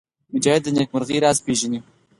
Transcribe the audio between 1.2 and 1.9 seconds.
راز پېژني.